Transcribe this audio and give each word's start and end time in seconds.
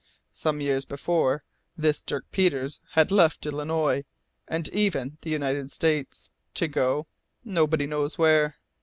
Some 0.33 0.61
years 0.61 0.83
before 0.83 1.43
this 1.77 2.01
Dirk 2.01 2.25
Peters 2.31 2.81
had 2.93 3.11
left 3.11 3.45
Illinois, 3.45 4.03
and 4.47 4.67
even 4.69 5.19
the 5.21 5.29
United 5.29 5.69
States, 5.69 6.31
to 6.55 6.67
go 6.67 7.05
nobody 7.45 7.85
knows 7.85 8.17
where. 8.17 8.55